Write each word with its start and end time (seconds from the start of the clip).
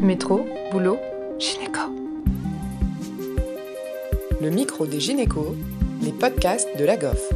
Métro, 0.00 0.46
boulot, 0.70 0.98
gynéco. 1.38 1.80
Le 4.42 4.50
micro 4.50 4.86
des 4.86 5.00
gynécos, 5.00 5.54
les 6.02 6.12
podcasts 6.12 6.68
de 6.78 6.84
la 6.84 6.98
GOF. 6.98 7.32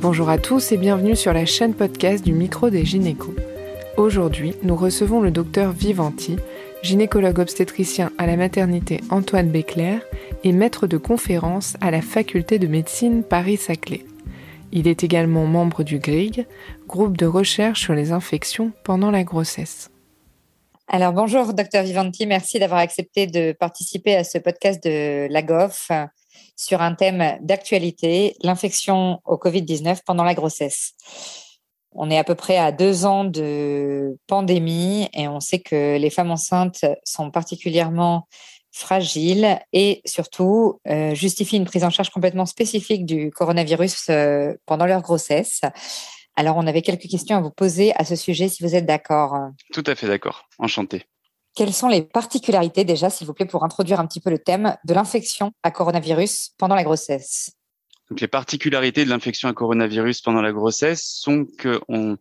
Bonjour 0.00 0.30
à 0.30 0.38
tous 0.38 0.72
et 0.72 0.78
bienvenue 0.78 1.14
sur 1.14 1.34
la 1.34 1.44
chaîne 1.44 1.74
podcast 1.74 2.24
du 2.24 2.32
micro 2.32 2.70
des 2.70 2.86
gynécos. 2.86 3.34
Aujourd'hui, 3.98 4.54
nous 4.62 4.74
recevons 4.74 5.20
le 5.20 5.30
docteur 5.30 5.72
Vivanti, 5.72 6.36
gynécologue 6.82 7.40
obstétricien 7.40 8.10
à 8.16 8.26
la 8.26 8.36
maternité 8.36 9.02
Antoine 9.10 9.50
Béclair 9.50 10.00
et 10.44 10.52
maître 10.52 10.86
de 10.86 10.96
conférence 10.96 11.76
à 11.82 11.90
la 11.90 12.00
faculté 12.00 12.58
de 12.58 12.68
médecine 12.68 13.22
Paris-Saclay. 13.22 14.06
Il 14.72 14.88
est 14.88 15.04
également 15.04 15.44
membre 15.44 15.82
du 15.82 15.98
GRIG, 15.98 16.46
groupe 16.88 17.18
de 17.18 17.26
recherche 17.26 17.82
sur 17.82 17.92
les 17.92 18.12
infections 18.12 18.72
pendant 18.82 19.10
la 19.10 19.24
grossesse. 19.24 19.90
Alors 20.88 21.12
bonjour, 21.12 21.52
docteur 21.52 21.82
Vivanti, 21.82 22.26
merci 22.26 22.60
d'avoir 22.60 22.78
accepté 22.78 23.26
de 23.26 23.50
participer 23.50 24.14
à 24.14 24.22
ce 24.22 24.38
podcast 24.38 24.80
de 24.84 25.26
la 25.28 25.42
GOF 25.42 25.90
sur 26.54 26.80
un 26.80 26.94
thème 26.94 27.38
d'actualité, 27.40 28.36
l'infection 28.44 29.20
au 29.24 29.34
Covid-19 29.36 30.02
pendant 30.06 30.22
la 30.22 30.34
grossesse. 30.34 30.92
On 31.90 32.08
est 32.08 32.18
à 32.18 32.22
peu 32.22 32.36
près 32.36 32.56
à 32.56 32.70
deux 32.70 33.04
ans 33.04 33.24
de 33.24 34.16
pandémie 34.28 35.08
et 35.12 35.26
on 35.26 35.40
sait 35.40 35.58
que 35.58 35.96
les 35.96 36.10
femmes 36.10 36.30
enceintes 36.30 36.84
sont 37.02 37.32
particulièrement 37.32 38.28
fragile 38.70 39.58
et 39.72 40.02
surtout 40.04 40.80
euh, 40.86 41.14
justifie 41.16 41.56
une 41.56 41.64
prise 41.64 41.82
en 41.82 41.90
charge 41.90 42.10
complètement 42.10 42.46
spécifique 42.46 43.06
du 43.06 43.32
coronavirus 43.32 44.06
euh, 44.10 44.54
pendant 44.66 44.86
leur 44.86 45.02
grossesse. 45.02 45.62
Alors, 46.36 46.56
on 46.56 46.66
avait 46.66 46.82
quelques 46.82 47.08
questions 47.08 47.36
à 47.36 47.40
vous 47.40 47.50
poser 47.50 47.94
à 47.96 48.04
ce 48.04 48.14
sujet, 48.14 48.48
si 48.48 48.62
vous 48.62 48.74
êtes 48.74 48.86
d'accord. 48.86 49.34
Tout 49.72 49.84
à 49.86 49.94
fait 49.94 50.06
d'accord. 50.06 50.48
Enchanté. 50.58 51.04
Quelles 51.54 51.72
sont 51.72 51.88
les 51.88 52.02
particularités 52.02 52.84
déjà, 52.84 53.08
s'il 53.08 53.26
vous 53.26 53.32
plaît, 53.32 53.46
pour 53.46 53.64
introduire 53.64 53.98
un 53.98 54.06
petit 54.06 54.20
peu 54.20 54.28
le 54.28 54.38
thème 54.38 54.76
de 54.84 54.92
l'infection 54.92 55.52
à 55.62 55.70
coronavirus 55.70 56.50
pendant 56.58 56.74
la 56.74 56.84
grossesse? 56.84 57.52
Donc, 58.10 58.20
les 58.20 58.28
particularités 58.28 59.04
de 59.04 59.10
l'infection 59.10 59.48
à 59.48 59.54
coronavirus 59.54 60.20
pendant 60.20 60.42
la 60.42 60.52
grossesse 60.52 61.02
sont 61.02 61.46
qu'on 61.60 62.18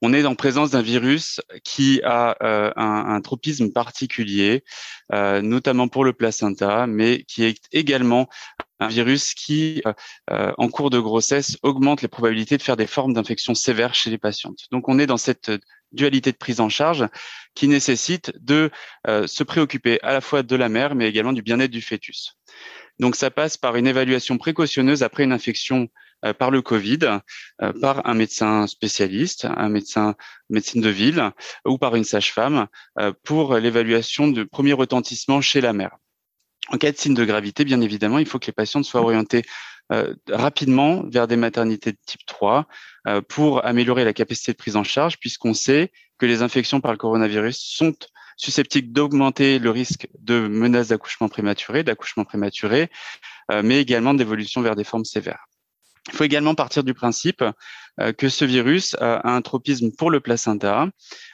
on 0.00 0.12
est 0.12 0.24
en 0.24 0.36
présence 0.36 0.70
d'un 0.70 0.80
virus 0.80 1.40
qui 1.64 2.00
a 2.04 2.36
euh, 2.42 2.70
un, 2.76 3.14
un, 3.14 3.20
tropisme 3.20 3.72
particulier, 3.72 4.64
euh, 5.12 5.42
notamment 5.42 5.88
pour 5.88 6.04
le 6.04 6.12
placenta, 6.12 6.86
mais 6.86 7.24
qui 7.24 7.44
est 7.44 7.60
également 7.72 8.28
un 8.80 8.88
virus 8.88 9.34
qui, 9.34 9.82
euh, 10.30 10.52
en 10.58 10.68
cours 10.68 10.90
de 10.90 10.98
grossesse, 10.98 11.56
augmente 11.62 12.02
les 12.02 12.08
probabilités 12.08 12.56
de 12.56 12.62
faire 12.62 12.76
des 12.76 12.86
formes 12.86 13.12
d'infection 13.12 13.54
sévères 13.54 13.94
chez 13.94 14.10
les 14.10 14.18
patientes. 14.18 14.66
Donc, 14.70 14.88
on 14.88 14.98
est 14.98 15.06
dans 15.06 15.16
cette 15.16 15.50
dualité 15.92 16.32
de 16.32 16.36
prise 16.36 16.60
en 16.60 16.68
charge 16.68 17.06
qui 17.54 17.66
nécessite 17.66 18.30
de 18.38 18.70
se 19.06 19.42
préoccuper 19.42 19.98
à 20.02 20.12
la 20.12 20.20
fois 20.20 20.42
de 20.42 20.54
la 20.54 20.68
mère, 20.68 20.94
mais 20.94 21.08
également 21.08 21.32
du 21.32 21.40
bien-être 21.40 21.70
du 21.70 21.80
fœtus. 21.80 22.36
Donc, 22.98 23.16
ça 23.16 23.30
passe 23.30 23.56
par 23.56 23.76
une 23.76 23.86
évaluation 23.86 24.36
précautionneuse 24.36 25.02
après 25.02 25.24
une 25.24 25.32
infection 25.32 25.88
euh, 26.24 26.32
par 26.32 26.50
le 26.50 26.62
Covid, 26.62 27.20
euh, 27.62 27.72
par 27.80 28.06
un 28.08 28.14
médecin 28.14 28.66
spécialiste, 28.66 29.44
un 29.44 29.68
médecin 29.68 30.16
médecine 30.50 30.80
de 30.80 30.88
ville 30.88 31.30
ou 31.64 31.78
par 31.78 31.94
une 31.94 32.02
sage-femme 32.02 32.66
euh, 32.98 33.12
pour 33.22 33.54
l'évaluation 33.56 34.26
de 34.26 34.42
premier 34.42 34.72
retentissement 34.72 35.40
chez 35.40 35.60
la 35.60 35.72
mère. 35.72 35.96
En 36.70 36.78
cas 36.78 36.92
de 36.92 36.96
signe 36.96 37.14
de 37.14 37.24
gravité, 37.24 37.64
bien 37.64 37.80
évidemment, 37.80 38.18
il 38.18 38.26
faut 38.26 38.38
que 38.38 38.46
les 38.46 38.52
patientes 38.52 38.84
soient 38.84 39.00
orientées 39.00 39.44
rapidement 40.28 41.02
vers 41.08 41.26
des 41.26 41.36
maternités 41.36 41.92
de 41.92 41.98
type 42.04 42.20
3 42.26 42.66
pour 43.26 43.64
améliorer 43.64 44.04
la 44.04 44.12
capacité 44.12 44.52
de 44.52 44.58
prise 44.58 44.76
en 44.76 44.84
charge, 44.84 45.18
puisqu'on 45.18 45.54
sait 45.54 45.92
que 46.18 46.26
les 46.26 46.42
infections 46.42 46.82
par 46.82 46.92
le 46.92 46.98
coronavirus 46.98 47.56
sont 47.56 47.94
susceptibles 48.36 48.92
d'augmenter 48.92 49.58
le 49.58 49.70
risque 49.70 50.08
de 50.18 50.46
menaces 50.46 50.88
d'accouchement 50.88 51.30
prématuré, 51.30 51.84
d'accouchement 51.84 52.24
prématuré, 52.24 52.90
mais 53.50 53.80
également 53.80 54.12
d'évolution 54.12 54.60
vers 54.60 54.76
des 54.76 54.84
formes 54.84 55.06
sévères. 55.06 55.48
Il 56.08 56.16
faut 56.16 56.24
également 56.24 56.54
partir 56.54 56.84
du 56.84 56.94
principe 56.94 57.42
euh, 57.42 57.52
que 58.16 58.28
ce 58.28 58.44
virus 58.44 58.96
a 59.00 59.34
un 59.34 59.42
tropisme 59.42 59.90
pour 59.90 60.10
le 60.10 60.20
placenta 60.20 60.88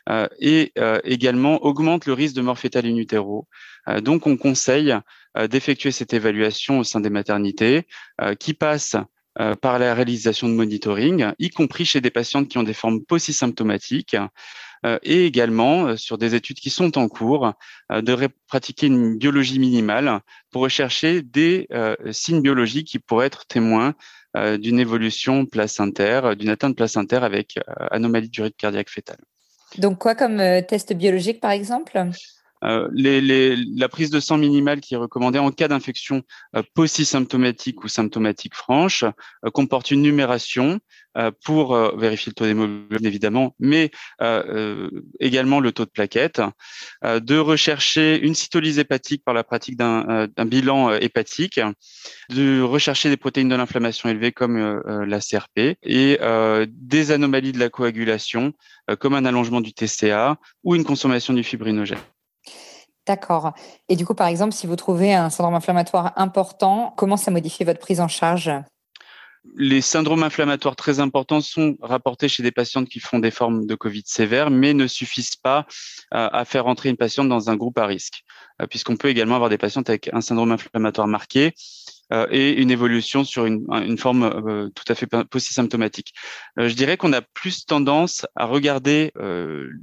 euh, 0.09 0.29
et 0.39 0.73
euh, 0.79 1.01
également 1.05 1.65
augmente 1.65 2.07
le 2.07 2.13
risque 2.13 2.35
de 2.35 2.43
mort 2.43 2.59
fétale 2.59 2.87
in 2.87 2.97
utero. 2.97 3.49
donc, 4.03 4.27
on 4.27 4.37
conseille 4.37 4.95
d'effectuer 5.51 5.91
cette 5.91 6.15
évaluation 6.15 6.79
au 6.79 6.85
sein 6.85 7.01
des 7.01 7.11
maternités 7.11 7.87
qui 8.39 8.55
passe 8.55 8.97
par 9.61 9.79
la 9.79 9.95
réalisation 9.95 10.49
de 10.49 10.55
monitoring, 10.55 11.33
y 11.39 11.51
compris 11.51 11.85
chez 11.85 12.01
des 12.01 12.11
patientes 12.11 12.49
qui 12.49 12.57
ont 12.57 12.63
des 12.63 12.73
formes 12.73 13.05
post-symptomatiques, 13.05 14.17
et 15.03 15.27
également 15.27 15.97
sur 15.97 16.19
des 16.19 16.35
études 16.35 16.59
qui 16.59 16.71
sont 16.71 16.99
en 16.99 17.09
cours, 17.09 17.53
de 17.91 18.29
pratiquer 18.47 18.87
une 18.87 19.17
biologie 19.17 19.59
minimale 19.59 20.21
pour 20.51 20.63
rechercher 20.63 21.23
des 21.23 21.69
signes 22.11 22.43
biologiques 22.43 22.89
qui 22.89 22.99
pourraient 22.99 23.27
être 23.27 23.47
témoins 23.47 23.95
euh, 24.37 24.59
d'une 24.59 24.81
évolution 24.81 25.47
placentaire, 25.47 26.35
d'une 26.35 26.49
atteinte 26.49 26.75
placentaire 26.75 27.23
avec 27.23 27.57
euh, 27.57 27.87
anomalie 27.93 28.29
du 28.29 28.43
rythme 28.43 28.57
cardiaque 28.57 28.91
fœtal. 28.91 29.19
Donc 29.79 30.01
quoi 30.01 30.17
comme 30.17 30.41
euh, 30.41 30.61
test 30.61 30.93
biologique 30.93 31.41
par 31.41 31.53
exemple? 31.53 31.97
euh, 31.97 32.11
les, 32.93 33.57
la 33.57 33.89
prise 33.89 34.11
de 34.11 34.21
sang 34.21 34.39
minimale 34.39 34.81
qui 34.81 34.95
est 34.95 34.99
recommandée 34.99 35.39
en 35.39 35.51
cas 35.51 35.69
d'infection 35.69 36.23
euh, 36.57 36.63
post-symptomatique 36.75 37.85
ou 37.85 37.89
symptomatique 37.89 38.55
franche 38.55 39.05
euh, 39.05 39.51
comporte 39.53 39.91
une 39.91 40.03
numération 40.03 40.81
pour 41.45 41.77
vérifier 41.97 42.31
le 42.31 42.35
taux 42.35 42.45
d'hémoglobine 42.45 43.07
évidemment, 43.07 43.55
mais 43.61 43.93
également 45.21 45.61
le 45.61 45.71
taux 45.71 45.85
de 45.85 45.91
plaquettes, 45.91 46.43
de 47.05 47.39
rechercher 47.39 48.19
une 48.21 48.35
cytolyse 48.35 48.81
hépatique 48.81 49.23
par 49.25 49.33
la 49.33 49.45
pratique 49.45 49.77
d'un 49.77 50.27
bilan 50.45 50.93
hépatique, 50.95 51.61
de 52.31 52.61
rechercher 52.63 53.11
des 53.11 53.17
protéines 53.17 53.49
de 53.49 53.55
l'inflammation 53.55 54.09
élevées 54.09 54.33
comme 54.33 54.83
la 54.85 55.21
CRP 55.21 55.79
et 55.85 56.19
des 56.69 57.11
anomalies 57.13 57.53
de 57.53 57.61
la 57.61 57.69
coagulation 57.69 58.53
comme 58.99 59.15
un 59.15 59.25
allongement 59.25 59.61
du 59.61 59.73
TCA 59.73 60.37
ou 60.65 60.75
une 60.75 60.83
consommation 60.83 61.33
du 61.33 61.45
fibrinogène. 61.45 61.99
D'accord. 63.07 63.53
Et 63.89 63.97
du 63.97 64.07
coup, 64.07 64.15
par 64.15 64.29
exemple, 64.29 64.55
si 64.55 64.67
vous 64.67 64.77
trouvez 64.77 65.13
un 65.15 65.29
syndrome 65.29 65.55
inflammatoire 65.55 66.13
important, 66.17 66.95
comment 66.97 67.17
ça 67.17 67.31
modifie 67.31 67.65
votre 67.65 67.81
prise 67.81 68.01
en 68.01 68.09
charge? 68.09 68.51
Les 69.57 69.83
syndromes 69.83 70.23
inflammatoires 70.23 70.75
très 70.75 71.01
importants 71.01 71.43
sont 71.43 71.77
rapportés 71.83 72.29
chez 72.29 72.43
des 72.43 72.51
patientes 72.51 72.89
qui 72.89 72.99
font 72.99 73.19
des 73.19 73.31
formes 73.31 73.67
de 73.67 73.75
Covid 73.75 74.03
sévères, 74.07 74.51
mais 74.51 74.73
ne 74.73 74.87
suffisent 74.87 75.37
pas 75.37 75.67
euh, 76.15 76.29
à 76.33 76.47
faire 76.47 76.67
entrer 76.67 76.89
une 76.89 76.97
patiente 76.97 77.29
dans 77.29 77.51
un 77.51 77.57
groupe 77.57 77.79
à 77.79 77.85
risque, 77.85 78.25
euh, 78.63 78.67
puisqu'on 78.67 78.97
peut 78.97 79.09
également 79.09 79.35
avoir 79.35 79.51
des 79.51 79.59
patientes 79.59 79.91
avec 79.91 80.09
un 80.15 80.23
syndrome 80.23 80.53
inflammatoire 80.53 81.09
marqué 81.09 81.53
euh, 82.13 82.27
et 82.31 82.53
une 82.61 82.71
évolution 82.71 83.25
sur 83.25 83.47
une, 83.47 83.99
forme 83.99 84.25
euh, 84.25 84.69
tout 84.75 84.85
à 84.89 84.95
fait 84.95 85.07
post-symptomatique. 85.07 86.13
Euh, 86.59 86.69
je 86.69 86.75
dirais 86.75 86.97
qu'on 86.97 87.13
a 87.13 87.23
plus 87.23 87.65
tendance 87.65 88.27
à 88.37 88.45
regarder 88.45 89.13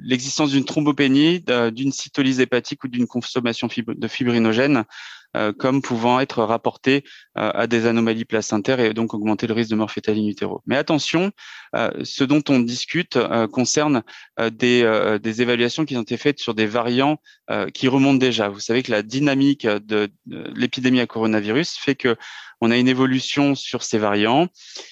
l'existence 0.03 0.51
d'une 0.51 0.65
thrombopénie, 0.65 1.43
d'une 1.71 1.91
cytolyse 1.91 2.39
hépatique 2.39 2.83
ou 2.83 2.87
d'une 2.87 3.07
consommation 3.07 3.67
de 3.67 4.07
fibrinogène 4.07 4.77
euh, 4.77 4.83
comme 5.57 5.81
pouvant 5.81 6.19
être 6.19 6.43
rapporté 6.43 7.03
euh, 7.37 7.51
à 7.53 7.67
des 7.67 7.85
anomalies 7.85 8.25
placentaires 8.25 8.79
et 8.79 8.93
donc 8.93 9.13
augmenter 9.13 9.47
le 9.47 9.53
risque 9.53 9.71
de 9.71 9.75
mort 9.75 9.91
fétale 9.91 10.17
in 10.17 10.27
utero. 10.27 10.61
Mais 10.65 10.75
attention, 10.75 11.31
euh, 11.75 11.89
ce 12.03 12.23
dont 12.23 12.43
on 12.49 12.59
discute 12.59 13.17
concerne 13.51 14.03
des, 14.51 15.19
des 15.21 15.41
évaluations 15.41 15.85
qui 15.85 15.95
ont 15.97 16.01
été 16.01 16.17
faites 16.17 16.39
sur 16.39 16.53
des 16.53 16.65
variants 16.65 17.17
qui 17.73 17.87
remontent 17.87 18.17
déjà. 18.17 18.49
Vous 18.49 18.59
savez 18.59 18.83
que 18.83 18.91
la 18.91 19.03
dynamique 19.03 19.65
de, 19.65 20.09
de 20.25 20.51
l'épidémie 20.55 20.99
à 20.99 21.07
coronavirus 21.07 21.77
fait 21.77 21.95
que 21.95 22.15
on 22.61 22.69
a 22.69 22.77
une 22.77 22.87
évolution 22.87 23.55
sur 23.55 23.81
ces 23.83 23.97
variants 23.97 24.47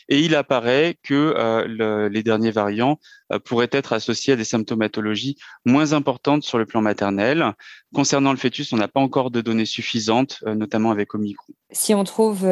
et 0.09 0.19
il 0.19 0.35
apparaît 0.35 0.97
que 1.03 1.35
euh, 1.37 2.09
les 2.09 2.23
derniers 2.23 2.51
variants 2.51 2.99
euh, 3.31 3.39
pourraient 3.39 3.69
être 3.71 3.93
associés 3.93 4.33
à 4.33 4.35
des 4.35 4.43
symptomatologies 4.43 5.37
moins 5.65 5.93
importantes 5.93 6.43
sur 6.43 6.57
le 6.57 6.65
plan 6.65 6.81
maternel. 6.81 7.53
Concernant 7.93 8.31
le 8.31 8.37
fœtus, 8.37 8.73
on 8.73 8.77
n'a 8.77 8.87
pas 8.87 8.99
encore 8.99 9.31
de 9.31 9.41
données 9.41 9.65
suffisantes, 9.65 10.39
euh, 10.45 10.55
notamment 10.55 10.91
avec 10.91 11.13
Omicron. 11.15 11.53
Si 11.71 11.93
on 11.93 12.03
trouve 12.03 12.49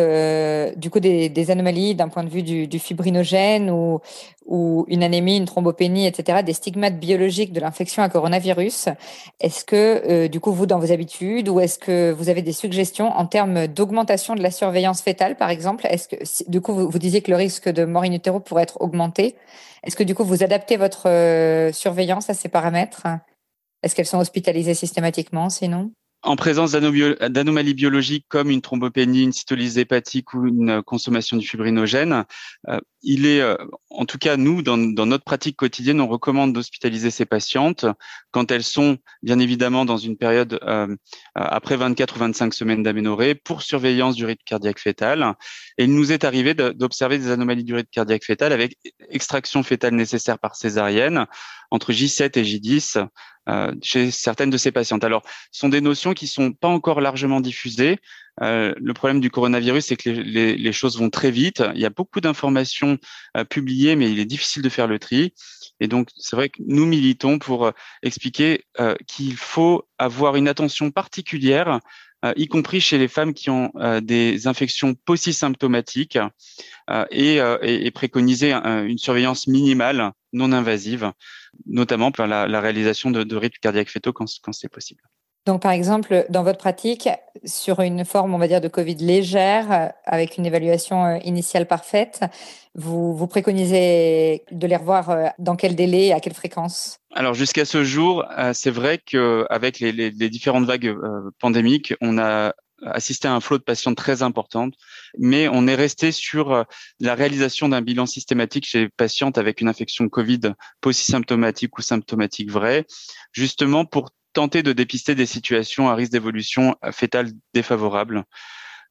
du 0.75 0.89
coup 0.91 0.99
des, 0.99 1.51
anomalies 1.51 1.95
d'un 1.95 2.07
point 2.07 2.23
de 2.23 2.29
vue 2.29 2.43
du, 2.43 2.79
fibrinogène 2.79 3.71
ou, 3.71 3.99
ou, 4.45 4.85
une 4.87 5.01
anémie, 5.01 5.37
une 5.37 5.45
thrombopénie, 5.45 6.05
etc., 6.05 6.43
des 6.43 6.53
stigmates 6.53 6.99
biologiques 6.99 7.51
de 7.51 7.59
l'infection 7.59 8.03
à 8.03 8.09
coronavirus, 8.09 8.89
est-ce 9.39 9.65
que 9.65 10.27
du 10.27 10.39
coup 10.39 10.51
vous 10.51 10.67
dans 10.67 10.77
vos 10.77 10.91
habitudes 10.91 11.49
ou 11.49 11.59
est-ce 11.59 11.79
que 11.79 12.11
vous 12.11 12.29
avez 12.29 12.43
des 12.43 12.51
suggestions 12.51 13.07
en 13.09 13.25
termes 13.25 13.65
d'augmentation 13.65 14.35
de 14.35 14.43
la 14.43 14.51
surveillance 14.51 15.01
par 15.37 15.49
exemple? 15.49 15.87
Est-ce 15.89 16.07
que, 16.07 16.49
du 16.49 16.61
coup, 16.61 16.73
vous, 16.73 16.99
disiez 16.99 17.21
que 17.21 17.31
le 17.31 17.37
risque 17.37 17.69
de 17.69 17.85
mort 17.85 18.03
in 18.03 18.11
utero 18.11 18.39
pourrait 18.39 18.63
être 18.63 18.81
augmenté. 18.81 19.35
Est-ce 19.83 19.95
que, 19.95 20.03
du 20.03 20.15
coup, 20.15 20.23
vous 20.23 20.43
adaptez 20.43 20.77
votre 20.77 21.07
euh, 21.07 21.71
surveillance 21.71 22.29
à 22.29 22.33
ces 22.33 22.49
paramètres? 22.49 23.03
Est-ce 23.83 23.95
qu'elles 23.95 24.07
sont 24.07 24.19
hospitalisées 24.19 24.73
systématiquement, 24.73 25.49
sinon? 25.49 25.91
En 26.23 26.35
présence 26.35 26.71
d'anomalies 26.71 27.73
biologiques 27.73 28.25
comme 28.27 28.49
une 28.49 28.61
thrombopénie, 28.61 29.23
une 29.23 29.33
cytolyse 29.33 29.77
hépatique 29.77 30.33
ou 30.33 30.47
une 30.47 30.81
consommation 30.83 31.37
du 31.37 31.47
fibrinogène, 31.47 32.25
euh, 32.67 32.79
il 33.09 33.25
est, 33.25 33.39
euh, 33.39 33.55
en 33.89 34.05
tout 34.05 34.17
cas, 34.17 34.35
nous, 34.35 34.61
dans, 34.61 34.75
notre 34.75 35.23
pratique 35.23 35.55
quotidienne, 35.55 36.01
on 36.01 36.09
recommande 36.09 36.51
d'hospitaliser 36.51 37.09
ces 37.09 37.25
patientes 37.25 37.85
quand 38.31 38.51
elles 38.51 38.65
sont, 38.65 38.97
bien 39.23 39.39
évidemment, 39.39 39.85
dans 39.85 39.95
une 39.95 40.17
période 40.17 40.59
euh, 40.63 40.93
après 41.33 41.77
24 41.77 42.17
ou 42.17 42.19
25 42.19 42.53
semaines 42.53 42.83
d'aménorrhée 42.83 43.33
pour 43.33 43.61
surveillance 43.61 44.15
du 44.15 44.25
rythme 44.25 44.43
cardiaque 44.45 44.79
fœtal. 44.79 45.35
Et 45.77 45.85
il 45.85 45.95
nous 45.95 46.11
est 46.11 46.25
arrivé 46.25 46.53
d'observer 46.53 47.17
des 47.17 47.31
anomalies 47.31 47.63
du 47.63 47.75
rythme 47.75 47.89
cardiaque 47.89 48.25
fœtal 48.25 48.51
avec 48.51 48.77
extraction 49.09 49.63
fœtale 49.63 49.95
nécessaire 49.95 50.37
par 50.37 50.57
césarienne 50.57 51.27
entre 51.71 51.93
J7 51.93 52.37
et 52.37 52.43
J10 52.43 53.07
euh, 53.49 53.73
chez 53.81 54.11
certaines 54.11 54.49
de 54.49 54.57
ces 54.57 54.73
patientes. 54.73 55.05
Alors, 55.05 55.21
ce 55.51 55.61
sont 55.61 55.69
des 55.69 55.79
notions 55.79 56.13
qui 56.13 56.27
sont 56.27 56.51
pas 56.51 56.67
encore 56.67 56.99
largement 56.99 57.39
diffusées. 57.39 57.99
Euh, 58.41 58.73
le 58.77 58.93
problème 58.93 59.19
du 59.19 59.29
coronavirus, 59.29 59.85
c'est 59.85 59.95
que 59.95 60.09
les, 60.09 60.71
choses 60.71 60.97
vont 60.99 61.09
très 61.09 61.31
vite. 61.31 61.63
Il 61.75 61.81
y 61.81 61.85
a 61.85 61.89
beaucoup 61.89 62.21
d'informations 62.21 62.97
euh, 63.35 63.43
publiées, 63.43 63.95
mais 63.95 64.11
il 64.11 64.19
est 64.19 64.25
difficile 64.25 64.61
de 64.61 64.69
faire 64.69 64.87
le 64.87 64.99
tri. 64.99 65.33
Et 65.79 65.87
donc, 65.87 66.09
c'est 66.15 66.35
vrai 66.35 66.49
que 66.49 66.61
nous 66.65 66.85
militons 66.85 67.37
pour 67.37 67.71
expliquer 68.01 68.63
qu'il 69.05 69.35
faut 69.35 69.87
avoir 69.99 70.35
une 70.35 70.47
attention 70.47 70.89
particulière 70.89 71.79
euh, 72.25 72.33
y 72.35 72.47
compris 72.47 72.81
chez 72.81 72.97
les 72.97 73.07
femmes 73.07 73.33
qui 73.33 73.51
ont 73.51 73.71
euh, 73.75 74.01
des 74.01 74.47
infections 74.47 74.95
post-symptomatiques 74.95 76.17
euh, 76.89 77.05
et, 77.11 77.91
préconiser 77.91 78.53
une 78.53 78.97
surveillance 78.97 79.47
minimale 79.47 80.11
non 80.33 80.51
invasive, 80.51 81.11
notamment 81.67 82.11
pour 82.11 82.25
la, 82.25 82.61
réalisation 82.61 83.11
de, 83.11 83.23
de 83.23 83.35
rythmes 83.35 83.59
cardiaques 83.61 83.89
fétaux 83.89 84.13
quand 84.13 84.27
c'est 84.51 84.69
possible. 84.69 85.01
Donc, 85.47 85.61
par 85.61 85.71
exemple, 85.71 86.25
dans 86.29 86.43
votre 86.43 86.57
pratique, 86.57 87.07
sur 87.45 87.79
une 87.79 88.03
forme, 88.03 88.33
on 88.33 88.37
va 88.37 88.49
dire, 88.49 88.59
de 88.59 88.67
Covid 88.67 88.95
légère, 88.95 89.93
avec 90.03 90.37
une 90.37 90.45
évaluation 90.45 91.05
euh, 91.05 91.17
initiale 91.23 91.65
parfaite, 91.65 92.19
vous, 92.75 93.27
préconisez 93.27 94.43
de 94.51 94.67
les 94.67 94.75
revoir 94.75 95.09
euh, 95.09 95.27
dans 95.39 95.55
quel 95.55 95.73
délai 95.73 96.11
à 96.11 96.19
quelle 96.19 96.33
fréquence? 96.33 96.99
Alors, 97.13 97.33
jusqu'à 97.33 97.63
ce 97.63 97.85
jour, 97.85 98.25
euh, 98.37 98.51
c'est 98.53 98.71
vrai 98.71 98.97
qu'avec 98.97 99.79
les, 99.79 99.93
les, 99.93 100.11
les, 100.11 100.29
différentes 100.29 100.65
vagues 100.65 100.93
pandémiques, 101.39 101.93
on 102.01 102.17
a 102.17 102.53
assisté 102.83 103.29
à 103.29 103.33
un 103.33 103.39
flot 103.39 103.57
de 103.57 103.63
patients 103.63 103.95
très 103.95 104.23
important, 104.23 104.67
mais 105.17 105.47
on 105.47 105.65
est 105.65 105.75
resté 105.75 106.11
sur 106.11 106.65
la 106.99 107.15
réalisation 107.15 107.69
d'un 107.69 107.81
bilan 107.81 108.05
systématique 108.05 108.67
chez 108.67 108.81
les 108.81 108.89
patientes 108.89 109.37
avec 109.37 109.61
une 109.61 109.67
infection 109.67 110.09
Covid 110.09 110.41
post-symptomatique 110.81 111.75
ou 111.77 111.81
symptomatique 111.81 112.51
vraie, 112.51 112.85
justement 113.31 113.83
pour 113.83 114.11
tenter 114.37 114.61
de 114.61 114.71
dépister 114.71 115.15
des 115.15 115.25
situations 115.25 115.89
à 115.89 115.95
risque 115.95 116.11
d'évolution 116.11 116.75
fétale 116.91 117.31
défavorable. 117.55 118.23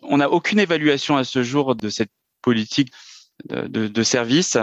On 0.02 0.16
n'a 0.16 0.28
aucune 0.28 0.58
évaluation 0.58 1.16
à 1.16 1.22
ce 1.22 1.44
jour 1.44 1.76
de 1.76 1.88
cette 1.88 2.10
politique 2.42 2.92
de, 3.44 4.02
service, 4.02 4.58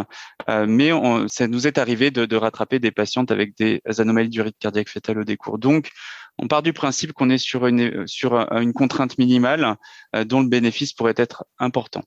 euh, 0.50 0.66
mais 0.68 0.92
ça 1.30 1.48
nous 1.48 1.68
est 1.68 1.78
arrivé 1.78 2.12
de, 2.12 2.36
rattraper 2.36 2.80
des 2.80 2.92
patientes 2.92 3.32
avec 3.32 3.56
des 3.56 3.82
anomalies 3.98 4.28
du 4.28 4.42
rythme 4.42 4.58
cardiaque 4.60 4.90
fœtal 4.90 5.20
au 5.20 5.24
décours. 5.24 5.58
Donc, 5.58 5.90
on 6.38 6.48
part 6.48 6.64
du 6.64 6.74
principe 6.74 7.14
qu'on 7.14 7.30
est 7.30 7.38
sur 7.38 7.66
une, 7.66 8.06
sur 8.06 8.34
une 8.52 8.74
contrainte 8.74 9.18
minimale 9.18 9.78
euh, 10.18 10.26
dont 10.26 10.42
le 10.42 10.50
bénéfice 10.50 10.92
pourrait 10.92 11.14
être 11.16 11.46
important. 11.60 12.04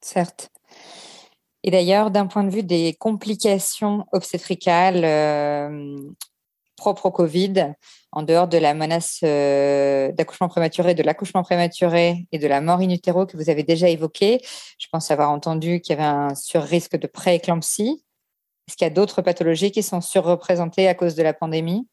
Certes. 0.00 0.50
Et 1.64 1.72
d'ailleurs, 1.72 2.12
d'un 2.12 2.28
point 2.28 2.44
de 2.44 2.50
vue 2.50 2.62
des 2.62 2.94
complications 2.94 4.06
obstétricales 4.12 5.04
euh, 5.04 5.96
propres 6.76 7.06
au 7.06 7.10
Covid, 7.10 7.74
en 8.14 8.22
dehors 8.22 8.46
de 8.46 8.58
la 8.58 8.74
menace 8.74 9.20
euh, 9.24 10.12
d'accouchement 10.12 10.48
prématuré, 10.48 10.94
de 10.94 11.02
l'accouchement 11.02 11.42
prématuré 11.42 12.26
et 12.30 12.38
de 12.38 12.46
la 12.46 12.60
mort 12.60 12.78
in 12.78 12.90
utero 12.90 13.26
que 13.26 13.36
vous 13.36 13.50
avez 13.50 13.64
déjà 13.64 13.88
évoqué. 13.88 14.40
Je 14.78 14.86
pense 14.90 15.10
avoir 15.10 15.30
entendu 15.30 15.80
qu'il 15.80 15.96
y 15.96 15.98
avait 15.98 16.08
un 16.08 16.34
surrisque 16.36 16.96
de 16.96 17.08
prééclampsie. 17.08 18.04
Est-ce 18.68 18.76
qu'il 18.76 18.86
y 18.86 18.90
a 18.90 18.94
d'autres 18.94 19.20
pathologies 19.20 19.72
qui 19.72 19.82
sont 19.82 20.00
surreprésentées 20.00 20.86
à 20.86 20.94
cause 20.94 21.16
de 21.16 21.24
la 21.24 21.34
pandémie? 21.34 21.88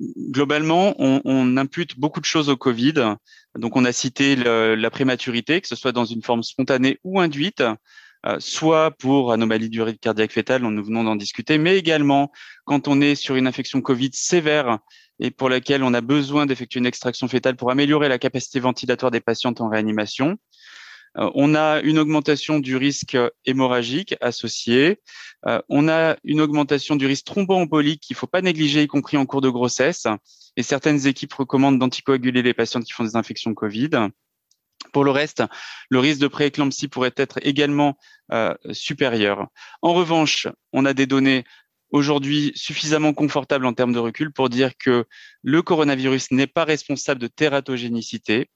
Globalement, 0.00 0.94
on, 0.98 1.56
impute 1.56 1.98
beaucoup 1.98 2.20
de 2.20 2.24
choses 2.24 2.48
au 2.48 2.56
Covid. 2.56 3.16
Donc, 3.58 3.76
on 3.76 3.84
a 3.84 3.92
cité 3.92 4.36
la 4.36 4.90
prématurité, 4.90 5.60
que 5.60 5.68
ce 5.68 5.76
soit 5.76 5.92
dans 5.92 6.06
une 6.06 6.22
forme 6.22 6.42
spontanée 6.42 6.98
ou 7.04 7.20
induite. 7.20 7.62
Euh, 8.24 8.36
soit 8.38 8.92
pour 8.92 9.32
anomalie 9.32 9.68
du 9.68 9.82
rythme 9.82 9.98
cardiaque 9.98 10.30
fœtal, 10.30 10.62
nous 10.62 10.84
venons 10.84 11.02
d'en 11.02 11.16
discuter, 11.16 11.58
mais 11.58 11.76
également 11.76 12.30
quand 12.64 12.86
on 12.86 13.00
est 13.00 13.16
sur 13.16 13.34
une 13.34 13.48
infection 13.48 13.80
Covid 13.80 14.10
sévère 14.12 14.78
et 15.20 15.30
pour 15.30 15.48
laquelle 15.48 15.82
on 15.82 15.94
a 15.94 16.00
besoin 16.00 16.46
d'effectuer 16.46 16.78
une 16.78 16.86
extraction 16.86 17.28
fétale 17.28 17.56
pour 17.56 17.70
améliorer 17.70 18.08
la 18.08 18.18
capacité 18.18 18.60
ventilatoire 18.60 19.10
des 19.10 19.20
patientes 19.20 19.60
en 19.60 19.68
réanimation. 19.68 20.38
Euh, 21.18 21.30
on 21.34 21.54
a 21.54 21.80
une 21.80 21.98
augmentation 21.98 22.58
du 22.58 22.76
risque 22.76 23.16
hémorragique 23.44 24.14
associé. 24.20 25.00
Euh, 25.46 25.60
on 25.68 25.88
a 25.88 26.16
une 26.24 26.40
augmentation 26.40 26.96
du 26.96 27.06
risque 27.06 27.26
thromboembolique 27.26 28.00
qu'il 28.00 28.14
ne 28.14 28.18
faut 28.18 28.26
pas 28.26 28.42
négliger, 28.42 28.82
y 28.82 28.86
compris 28.86 29.16
en 29.16 29.26
cours 29.26 29.42
de 29.42 29.50
grossesse. 29.50 30.06
Et 30.56 30.62
certaines 30.62 31.06
équipes 31.06 31.34
recommandent 31.34 31.78
d'anticoaguler 31.78 32.42
les 32.42 32.54
patientes 32.54 32.84
qui 32.84 32.92
font 32.92 33.04
des 33.04 33.16
infections 33.16 33.54
Covid. 33.54 34.08
Pour 34.92 35.04
le 35.04 35.10
reste, 35.10 35.42
le 35.90 35.98
risque 36.00 36.20
de 36.20 36.26
prééclampsie 36.28 36.88
pourrait 36.88 37.14
être 37.16 37.38
également 37.42 37.96
euh, 38.32 38.54
supérieur. 38.72 39.46
En 39.80 39.94
revanche, 39.94 40.48
on 40.72 40.84
a 40.84 40.92
des 40.92 41.06
données 41.06 41.44
aujourd'hui 41.92 42.52
suffisamment 42.56 43.12
confortables 43.12 43.66
en 43.66 43.72
termes 43.72 43.92
de 43.92 43.98
recul 43.98 44.32
pour 44.32 44.48
dire 44.48 44.72
que 44.76 45.04
le 45.42 45.62
coronavirus 45.62 46.32
n'est 46.32 46.46
pas 46.46 46.64
responsable 46.64 47.20
de 47.20 47.28
tératogénicité 47.28 48.48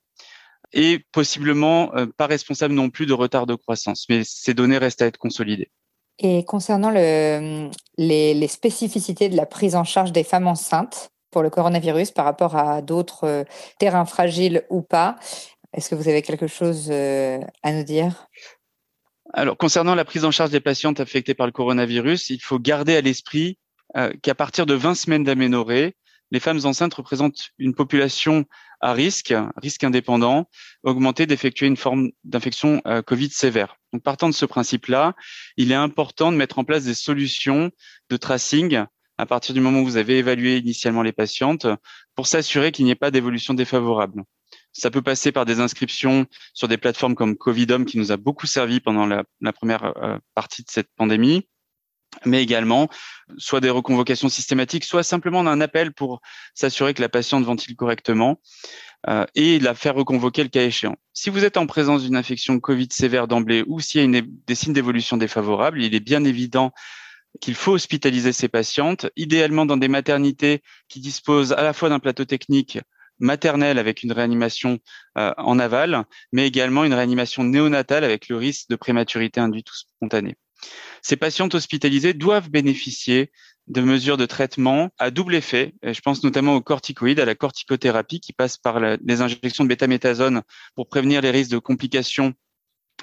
et 0.73 1.05
possiblement 1.13 1.95
euh, 1.95 2.07
pas 2.07 2.27
responsable 2.27 2.75
non 2.75 2.91
plus 2.91 3.07
de 3.07 3.13
retard 3.13 3.47
de 3.47 3.55
croissance. 3.55 4.07
Mais 4.09 4.23
ces 4.25 4.55
données 4.55 4.79
restent 4.79 5.03
à 5.03 5.07
être 5.07 5.19
consolidées. 5.19 5.71
Et 6.19 6.45
concernant 6.45 6.91
le, 6.91 7.71
les, 7.99 8.35
les, 8.35 8.49
spécificités 8.49 9.29
de 9.29 9.37
la 9.37 9.45
prise 9.45 9.77
en 9.77 9.85
charge 9.85 10.13
des 10.13 10.25
femmes 10.25 10.49
enceintes 10.49 11.11
pour 11.31 11.43
le 11.43 11.51
coronavirus 11.51 12.11
par 12.11 12.25
rapport 12.25 12.57
à 12.57 12.81
d'autres 12.81 13.25
euh, 13.25 13.45
terrains 13.79 14.07
fragiles 14.07 14.65
ou 14.71 14.81
pas, 14.81 15.17
est-ce 15.75 15.91
que 15.91 15.95
vous 15.95 16.09
avez 16.09 16.23
quelque 16.23 16.47
chose 16.47 16.89
euh, 16.91 17.39
à 17.63 17.73
nous 17.73 17.85
dire? 17.85 18.29
Alors, 19.33 19.57
concernant 19.57 19.95
la 19.95 20.05
prise 20.05 20.25
en 20.25 20.31
charge 20.31 20.51
des 20.51 20.61
patientes 20.61 21.01
affectées 21.01 21.35
par 21.35 21.47
le 21.47 21.53
coronavirus, 21.53 22.31
il 22.31 22.41
faut 22.41 22.59
garder 22.59 22.97
à 22.97 23.01
l'esprit 23.01 23.59
euh, 23.97 24.13
qu'à 24.23 24.35
partir 24.35 24.67
de 24.67 24.75
20 24.75 24.95
semaines 24.95 25.25
d'aménorrhée, 25.25 25.97
les 26.31 26.41
femmes 26.41 26.61
enceintes 26.65 26.95
représentent 26.95 27.51
une 27.59 27.75
population 27.75 28.45
à 28.81 28.93
risque, 28.93 29.35
risque 29.57 29.85
indépendant, 29.85 30.49
augmenté 30.83 31.27
d'effectuer 31.27 31.67
une 31.67 31.77
forme 31.77 32.11
d'infection 32.25 32.83
euh, 32.87 33.03
Covid 33.03 33.31
sévère. 33.31 33.77
Donc, 33.93 34.03
partant 34.03 34.29
de 34.29 34.35
ce 34.35 34.45
principe-là, 34.45 35.15
il 35.57 35.73
est 35.73 35.77
important 35.77 36.33
de 36.33 36.37
mettre 36.37 36.59
en 36.59 36.65
place 36.65 36.85
des 36.85 36.95
solutions 36.95 37.71
de 38.11 38.17
tracing 38.17 38.85
à 39.19 39.27
partir 39.27 39.55
du 39.55 39.61
moment 39.61 39.81
où 39.81 39.85
vous 39.85 39.97
avez 39.97 40.19
évalué 40.19 40.59
initialement 40.59 41.03
les 41.03 41.13
patientes 41.13 41.67
pour 42.15 42.27
s'assurer 42.27 42.73
qu'il 42.73 42.85
n'y 42.85 42.91
ait 42.91 42.97
pas 42.97 43.11
d'évolution 43.11 43.55
défavorable. 43.55 44.25
Ça 44.79 44.91
peut 44.91 45.03
passer 45.03 45.33
par 45.33 45.47
des 45.47 45.61
inscriptions 45.61 46.27
sur 46.53 46.69
des 46.69 46.77
plateformes 46.77 47.15
comme 47.15 47.37
Covidom 47.37 47.85
qui 47.85 47.97
nous 47.97 48.13
a 48.13 48.19
beaucoup 48.19 48.47
servi 48.47 48.81
pendant 48.81 49.07
la, 49.07 49.53
première 49.53 49.97
euh, 49.97 50.19
partie 50.35 50.63
de 50.63 50.71
cette 50.71 50.91
pandémie 50.97 51.49
mais 52.25 52.43
également 52.43 52.89
soit 53.37 53.61
des 53.61 53.69
reconvocations 53.69 54.31
systématiques, 54.31 54.85
soit 54.85 55.03
simplement 55.03 55.41
un 55.41 55.61
appel 55.61 55.93
pour 55.93 56.21
s'assurer 56.55 56.95
que 56.95 57.03
la 57.03 57.11
patiente 57.11 57.45
ventile 57.45 57.77
correctement 57.77 58.41
euh, 59.09 59.27
et 59.35 59.59
la 59.59 59.75
faire 59.75 59.95
reconvoquer 59.95 60.43
le 60.43 60.49
cas 60.49 60.65
échéant. 60.65 60.97
Si 61.13 61.29
vous 61.29 61.45
êtes 61.45 61.59
en 61.59 61.67
présence 61.67 62.05
d'une 62.05 62.17
infection 62.17 62.59
Covid 62.59 62.89
sévère 62.91 63.29
d'emblée 63.29 63.65
ou 63.67 63.81
s'il 63.81 64.15
y 64.15 64.19
a 64.19 64.23
des 64.47 64.55
signes 64.55 64.73
d'évolution 64.73 65.19
défavorable, 65.19 65.83
il 65.83 65.95
est 65.95 66.01
bien 66.01 66.25
évident 66.25 66.73
qu'il 67.41 67.55
faut 67.55 67.73
hospitaliser 67.73 68.33
ces 68.33 68.49
patientes, 68.49 69.07
idéalement 69.17 69.67
dans 69.67 69.77
des 69.77 69.89
maternités 69.89 70.63
qui 70.89 71.01
disposent 71.01 71.53
à 71.53 71.63
la 71.63 71.75
fois 71.75 71.91
d'un 71.91 71.99
plateau 71.99 72.25
technique 72.25 72.79
maternelle 73.19 73.79
avec 73.79 74.03
une 74.03 74.13
réanimation 74.13 74.79
euh, 75.19 75.33
en 75.39 75.59
aval, 75.59 76.05
mais 76.33 76.47
également 76.47 76.85
une 76.85 76.95
réanimation 76.95 77.45
néonatale 77.45 78.05
avec 78.05 78.29
le 78.29 78.37
risque 78.37 78.69
de 78.69 78.77
prématurité 78.77 79.41
induite 79.41 79.71
ou 79.71 79.75
spontanée. 79.75 80.37
Ces 81.03 81.17
patientes 81.17 81.55
hospitalisées 81.55 82.15
doivent 82.15 82.51
bénéficier 82.51 83.31
de 83.67 83.81
mesures 83.81 84.17
de 84.17 84.27
traitement 84.27 84.91
à 84.99 85.11
double 85.11 85.35
effet. 85.35 85.75
je 85.83 86.01
pense 86.01 86.23
notamment 86.23 86.55
aux 86.55 86.63
corticoïdes, 86.63 87.21
à 87.21 87.25
la 87.25 87.35
corticothérapie 87.35 88.21
qui 88.21 88.33
passe 88.33 88.57
par 88.57 88.81
les 88.81 89.21
injections 89.21 89.65
de 89.65 89.69
bêta-méthasone 89.69 90.43
pour 90.75 90.89
prévenir 90.89 91.21
les 91.21 91.31
risques 91.31 91.51
de 91.51 91.59
complications 91.59 92.33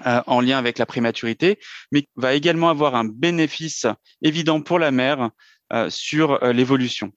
euh, 0.06 0.22
en 0.26 0.42
lien 0.42 0.58
avec 0.58 0.80
la 0.80 0.86
prématurité, 0.86 1.60
mais 1.92 2.08
va 2.16 2.34
également 2.34 2.70
avoir 2.70 2.96
un 2.96 3.06
bénéfice 3.06 3.86
évident 4.22 4.62
pour 4.62 4.80
la 4.80 4.92
mère 4.92 5.30
euh, 5.74 5.90
sur 5.90 6.40
l'évolution. 6.46 7.12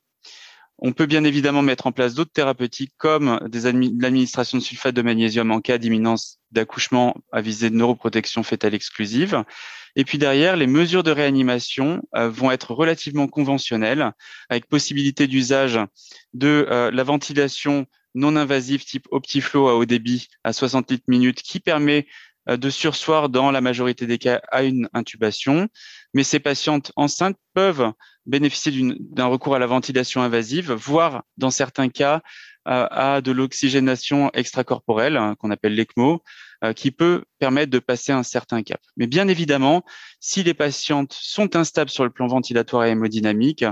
On 0.78 0.92
peut 0.92 1.06
bien 1.06 1.24
évidemment 1.24 1.62
mettre 1.62 1.86
en 1.86 1.92
place 1.92 2.14
d'autres 2.14 2.32
thérapeutiques 2.32 2.92
comme 2.98 3.40
l'administration 3.50 4.58
de 4.58 4.62
sulfate 4.62 4.94
de 4.94 5.02
magnésium 5.02 5.50
en 5.50 5.60
cas 5.60 5.78
d'imminence 5.78 6.38
d'accouchement 6.50 7.16
à 7.32 7.40
visée 7.40 7.70
de 7.70 7.76
neuroprotection 7.76 8.42
fétale 8.42 8.74
exclusive. 8.74 9.42
Et 9.96 10.04
puis 10.04 10.18
derrière, 10.18 10.56
les 10.56 10.66
mesures 10.66 11.02
de 11.02 11.10
réanimation 11.10 12.02
euh, 12.14 12.28
vont 12.28 12.50
être 12.50 12.74
relativement 12.74 13.26
conventionnelles, 13.26 14.12
avec 14.50 14.66
possibilité 14.66 15.26
d'usage 15.26 15.78
de 16.34 16.66
euh, 16.70 16.90
la 16.90 17.02
ventilation 17.02 17.86
non 18.14 18.36
invasive 18.36 18.84
type 18.84 19.06
Optiflow 19.10 19.68
à 19.68 19.76
haut 19.76 19.86
débit 19.86 20.28
à 20.44 20.52
60 20.52 20.90
litres 20.90 21.04
minutes 21.08 21.42
qui 21.42 21.60
permet 21.60 22.06
de 22.46 22.70
sursoir 22.70 23.28
dans 23.28 23.50
la 23.50 23.60
majorité 23.60 24.06
des 24.06 24.18
cas 24.18 24.40
à 24.52 24.62
une 24.62 24.88
intubation, 24.94 25.68
mais 26.14 26.22
ces 26.22 26.38
patientes 26.38 26.92
enceintes 26.94 27.36
peuvent 27.54 27.92
bénéficier 28.26 28.72
d'un 28.98 29.26
recours 29.26 29.54
à 29.54 29.58
la 29.58 29.66
ventilation 29.66 30.22
invasive, 30.22 30.72
voire 30.72 31.22
dans 31.36 31.50
certains 31.50 31.88
cas 31.88 32.22
à 32.68 33.20
de 33.20 33.30
l'oxygénation 33.30 34.30
extracorporelle, 34.32 35.16
hein, 35.16 35.36
qu'on 35.38 35.52
appelle 35.52 35.76
l'ECMO, 35.76 36.24
euh, 36.64 36.72
qui 36.72 36.90
peut 36.90 37.24
permettre 37.38 37.70
de 37.70 37.78
passer 37.78 38.12
un 38.12 38.22
certain 38.22 38.62
cap. 38.62 38.80
Mais 38.96 39.06
bien 39.06 39.28
évidemment, 39.28 39.84
si 40.20 40.42
les 40.42 40.54
patientes 40.54 41.12
sont 41.12 41.54
instables 41.54 41.90
sur 41.90 42.02
le 42.02 42.10
plan 42.10 42.26
ventilatoire 42.26 42.86
et 42.86 42.90
hémodynamique, 42.90 43.64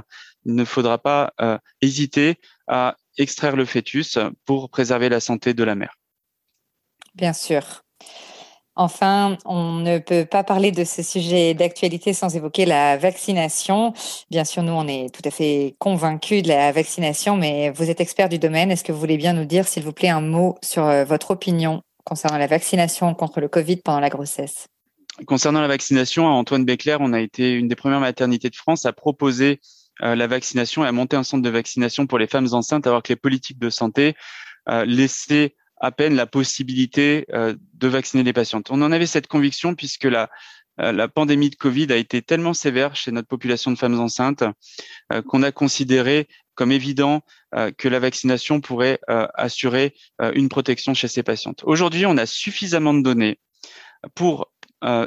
il 0.44 0.54
ne 0.54 0.64
faudra 0.64 0.98
pas 0.98 1.32
euh, 1.40 1.58
hésiter 1.80 2.36
à 2.68 2.96
extraire 3.18 3.56
le 3.56 3.64
fœtus 3.64 4.18
pour 4.44 4.70
préserver 4.70 5.08
la 5.08 5.20
santé 5.20 5.54
de 5.54 5.64
la 5.64 5.74
mère. 5.74 5.96
Bien 7.14 7.32
sûr. 7.32 7.82
Enfin, 8.76 9.38
on 9.44 9.74
ne 9.74 9.98
peut 9.98 10.24
pas 10.24 10.42
parler 10.42 10.72
de 10.72 10.82
ce 10.82 11.02
sujet 11.02 11.54
d'actualité 11.54 12.12
sans 12.12 12.34
évoquer 12.34 12.66
la 12.66 12.96
vaccination. 12.96 13.92
Bien 14.30 14.44
sûr, 14.44 14.64
nous, 14.64 14.72
on 14.72 14.88
est 14.88 15.14
tout 15.14 15.22
à 15.24 15.30
fait 15.30 15.76
convaincus 15.78 16.42
de 16.42 16.48
la 16.48 16.72
vaccination, 16.72 17.36
mais 17.36 17.70
vous 17.70 17.88
êtes 17.88 18.00
expert 18.00 18.28
du 18.28 18.38
domaine. 18.38 18.72
Est-ce 18.72 18.82
que 18.82 18.90
vous 18.90 18.98
voulez 18.98 19.16
bien 19.16 19.32
nous 19.32 19.44
dire, 19.44 19.68
s'il 19.68 19.84
vous 19.84 19.92
plaît, 19.92 20.08
un 20.08 20.20
mot 20.20 20.58
sur 20.62 20.84
euh, 20.84 21.04
votre 21.04 21.30
opinion 21.30 21.82
concernant 22.04 22.36
la 22.36 22.48
vaccination 22.48 23.14
contre 23.14 23.40
le 23.40 23.48
Covid 23.48 23.76
pendant 23.76 24.00
la 24.00 24.10
grossesse? 24.10 24.66
Concernant 25.26 25.60
la 25.60 25.68
vaccination, 25.68 26.26
à 26.26 26.30
Antoine 26.30 26.64
Béclair, 26.64 26.98
on 27.00 27.12
a 27.12 27.20
été 27.20 27.52
une 27.52 27.68
des 27.68 27.76
premières 27.76 28.00
maternités 28.00 28.50
de 28.50 28.56
France 28.56 28.86
à 28.86 28.92
proposer 28.92 29.60
euh, 30.02 30.16
la 30.16 30.26
vaccination 30.26 30.84
et 30.84 30.88
à 30.88 30.92
monter 30.92 31.16
un 31.16 31.22
centre 31.22 31.44
de 31.44 31.50
vaccination 31.50 32.08
pour 32.08 32.18
les 32.18 32.26
femmes 32.26 32.48
enceintes, 32.52 32.88
alors 32.88 33.04
que 33.04 33.12
les 33.12 33.16
politiques 33.16 33.60
de 33.60 33.70
santé 33.70 34.16
euh, 34.68 34.84
laissaient 34.84 35.54
à 35.84 35.92
peine 35.92 36.14
la 36.14 36.26
possibilité 36.26 37.26
euh, 37.34 37.54
de 37.74 37.88
vacciner 37.88 38.22
les 38.22 38.32
patientes. 38.32 38.70
On 38.70 38.80
en 38.80 38.90
avait 38.90 39.06
cette 39.06 39.26
conviction 39.26 39.74
puisque 39.74 40.04
la, 40.04 40.30
euh, 40.80 40.92
la 40.92 41.08
pandémie 41.08 41.50
de 41.50 41.56
Covid 41.56 41.92
a 41.92 41.96
été 41.96 42.22
tellement 42.22 42.54
sévère 42.54 42.96
chez 42.96 43.12
notre 43.12 43.28
population 43.28 43.70
de 43.70 43.76
femmes 43.76 44.00
enceintes 44.00 44.44
euh, 45.12 45.20
qu'on 45.20 45.42
a 45.42 45.52
considéré 45.52 46.26
comme 46.54 46.70
évident 46.70 47.20
que 47.78 47.88
la 47.88 47.98
vaccination 47.98 48.60
pourrait 48.60 49.00
assurer 49.08 49.92
une 50.34 50.48
protection 50.48 50.94
chez 50.94 51.08
ces 51.08 51.24
patientes. 51.24 51.64
Aujourd'hui, 51.64 52.06
on 52.06 52.16
a 52.16 52.26
suffisamment 52.26 52.94
de 52.94 53.02
données 53.02 53.40
pour 54.14 54.52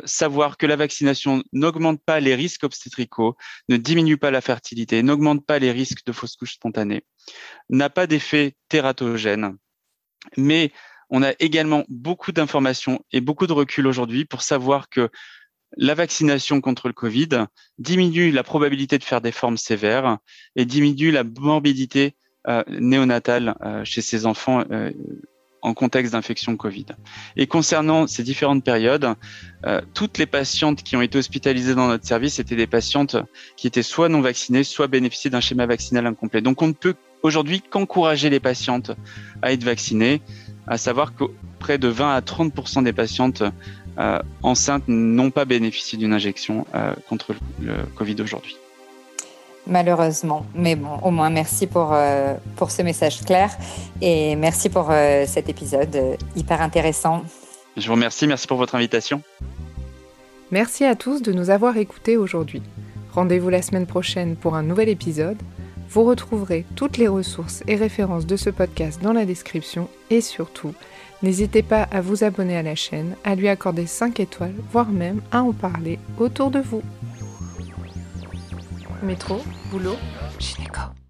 savoir 0.04 0.58
que 0.58 0.66
la 0.66 0.76
vaccination 0.76 1.42
n'augmente 1.54 2.02
pas 2.06 2.20
les 2.20 2.36
risques 2.36 2.66
obstétricaux, 2.66 3.38
ne 3.70 3.78
diminue 3.78 4.18
pas 4.18 4.30
la 4.30 4.42
fertilité, 4.42 5.02
n'augmente 5.04 5.46
pas 5.46 5.58
les 5.58 5.72
risques 5.72 6.06
de 6.06 6.12
fausse 6.12 6.36
couche 6.36 6.56
spontanée, 6.56 7.06
n'a 7.70 7.90
pas 7.90 8.08
d'effet 8.08 8.58
tératogène 8.68 9.56
mais 10.36 10.72
on 11.10 11.24
a 11.24 11.32
également 11.40 11.84
beaucoup 11.90 12.32
d'informations 12.32 13.04
et 13.12 13.22
beaucoup 13.22 13.48
de 13.48 13.54
recul 13.54 13.88
aujourd'hui 13.88 14.26
pour 14.26 14.42
savoir 14.42 14.90
que 14.90 15.10
la 15.76 15.94
vaccination 15.94 16.62
contre 16.62 16.88
le 16.88 16.94
Covid 16.94 17.46
diminue 17.78 18.32
la 18.32 18.44
probabilité 18.44 18.98
de 18.98 19.04
faire 19.04 19.22
des 19.22 19.32
formes 19.32 19.58
sévères 19.58 20.18
et 20.56 20.66
diminue 20.66 21.12
la 21.12 21.24
morbidité 21.24 22.16
euh, 22.48 22.64
néonatale 22.70 23.56
euh, 23.62 23.84
chez 23.84 24.02
ces 24.02 24.26
enfants 24.26 24.64
euh, 24.72 24.92
en 25.62 25.74
contexte 25.74 26.14
d'infection 26.14 26.56
Covid. 26.56 26.86
Et 27.36 27.46
concernant 27.48 28.08
ces 28.08 28.24
différentes 28.24 28.64
périodes, 28.64 29.16
toutes 29.94 30.18
les 30.18 30.28
patientes 30.28 30.84
qui 30.84 30.96
ont 30.96 31.02
été 31.02 31.18
hospitalisées 31.18 31.76
dans 31.76 31.88
notre 31.88 32.06
service 32.06 32.40
étaient 32.40 32.56
des 32.56 32.68
patientes 32.68 33.18
qui 33.58 33.68
étaient 33.68 33.84
soit 33.84 34.08
non 34.08 34.22
vaccinées, 34.22 34.64
soit 34.64 34.88
bénéficiaient 34.88 35.32
d'un 35.32 35.42
schéma 35.42 35.66
vaccinal 35.66 36.06
incomplet. 36.06 36.42
Donc 36.42 36.62
on 36.62 36.68
ne 36.68 36.74
peut 36.74 36.96
aujourd'hui 37.24 37.62
qu'encourager 37.62 38.30
les 38.30 38.40
patientes 38.40 38.92
à 39.42 39.52
être 39.52 39.64
vaccinées, 39.64 40.22
à 40.68 40.78
savoir 40.78 41.16
que 41.16 41.26
près 41.60 41.78
de 41.78 41.88
20 41.88 42.14
à 42.14 42.22
30% 42.22 42.84
des 42.84 42.94
patientes 42.94 43.44
euh, 44.00 44.20
enceintes 44.44 44.84
n'ont 44.88 45.32
pas 45.32 45.46
bénéficié 45.46 45.98
d'une 45.98 46.14
injection 46.14 46.66
euh, 46.76 46.94
contre 47.10 47.34
le, 47.60 47.74
Covid 47.96 48.16
aujourd'hui. 48.22 48.58
Malheureusement, 49.66 50.46
mais 50.56 50.76
bon, 50.76 50.98
au 51.02 51.12
moins 51.12 51.30
merci 51.30 51.68
pour, 51.68 51.90
euh, 51.92 52.36
pour 52.56 52.72
ce 52.72 52.84
message 52.84 53.22
clair 53.24 53.52
et 54.02 54.36
merci 54.38 54.70
pour 54.70 54.92
cet 55.26 55.50
épisode 55.50 56.18
hyper 56.38 56.62
intéressant. 56.62 57.24
Je 57.76 57.86
vous 57.88 57.94
remercie, 57.94 58.28
merci 58.28 58.48
pour 58.48 58.58
votre 58.58 58.76
invitation. 58.76 59.22
Merci 60.52 60.86
à 60.86 60.96
tous 60.96 61.22
de 61.22 61.34
nous 61.34 61.50
avoir 61.50 61.76
écoutés 61.76 62.16
aujourd'hui. 62.16 62.62
Rendez-vous 63.14 63.50
la 63.50 63.62
semaine 63.62 63.86
prochaine 63.86 64.38
pour 64.38 64.56
un 64.56 64.64
nouvel 64.64 64.88
épisode. 64.88 65.38
Vous 65.90 66.04
retrouverez 66.04 66.66
toutes 66.76 66.98
les 66.98 67.08
ressources 67.08 67.64
et 67.68 67.76
références 67.76 68.26
de 68.26 68.36
ce 68.36 68.50
podcast 68.50 69.02
dans 69.02 69.14
la 69.14 69.26
description 69.26 69.90
et 70.10 70.22
surtout, 70.22 70.74
n'hésitez 71.24 71.64
pas 71.64 71.84
à 71.84 72.02
vous 72.02 72.24
abonner 72.24 72.58
à 72.58 72.64
la 72.64 72.76
chaîne, 72.76 73.16
à 73.24 73.36
lui 73.36 73.48
accorder 73.48 73.88
5 73.88 74.20
étoiles, 74.20 74.56
voire 74.72 74.90
même 74.90 75.22
à 75.32 75.42
en 75.42 75.54
parler 75.54 76.00
autour 76.20 76.52
de 76.52 76.60
vous. 76.60 76.82
Métro, 79.04 79.42
boulot, 79.72 79.96
gynéco. 80.40 80.97